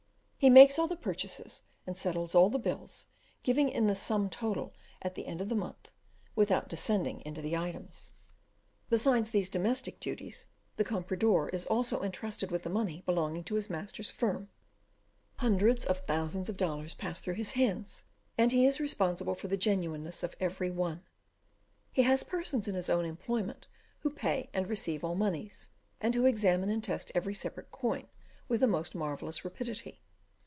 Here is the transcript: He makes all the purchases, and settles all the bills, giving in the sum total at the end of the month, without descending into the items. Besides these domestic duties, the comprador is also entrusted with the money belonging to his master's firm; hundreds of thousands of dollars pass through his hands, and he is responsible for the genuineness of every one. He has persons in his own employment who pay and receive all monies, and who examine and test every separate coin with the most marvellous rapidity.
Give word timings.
He 0.41 0.49
makes 0.49 0.79
all 0.79 0.87
the 0.87 0.95
purchases, 0.95 1.61
and 1.85 1.95
settles 1.95 2.33
all 2.33 2.49
the 2.49 2.57
bills, 2.57 3.05
giving 3.43 3.69
in 3.69 3.85
the 3.85 3.93
sum 3.93 4.27
total 4.27 4.73
at 4.99 5.13
the 5.13 5.27
end 5.27 5.39
of 5.39 5.49
the 5.49 5.55
month, 5.55 5.91
without 6.35 6.67
descending 6.67 7.21
into 7.23 7.43
the 7.43 7.55
items. 7.55 8.09
Besides 8.89 9.29
these 9.29 9.51
domestic 9.51 9.99
duties, 9.99 10.47
the 10.77 10.83
comprador 10.83 11.49
is 11.49 11.67
also 11.67 12.01
entrusted 12.01 12.49
with 12.49 12.63
the 12.63 12.71
money 12.71 13.03
belonging 13.05 13.43
to 13.43 13.53
his 13.53 13.69
master's 13.69 14.09
firm; 14.09 14.49
hundreds 15.35 15.85
of 15.85 15.99
thousands 16.07 16.49
of 16.49 16.57
dollars 16.57 16.95
pass 16.95 17.19
through 17.19 17.35
his 17.35 17.51
hands, 17.51 18.05
and 18.35 18.51
he 18.51 18.65
is 18.65 18.79
responsible 18.79 19.35
for 19.35 19.47
the 19.47 19.57
genuineness 19.57 20.23
of 20.23 20.35
every 20.39 20.71
one. 20.71 21.03
He 21.93 22.01
has 22.01 22.23
persons 22.23 22.67
in 22.67 22.73
his 22.73 22.89
own 22.89 23.05
employment 23.05 23.67
who 23.99 24.09
pay 24.09 24.49
and 24.55 24.67
receive 24.67 25.03
all 25.03 25.13
monies, 25.13 25.69
and 25.99 26.15
who 26.15 26.25
examine 26.25 26.71
and 26.71 26.83
test 26.83 27.11
every 27.13 27.35
separate 27.35 27.69
coin 27.71 28.07
with 28.47 28.61
the 28.61 28.67
most 28.67 28.95
marvellous 28.95 29.45
rapidity. 29.45 30.01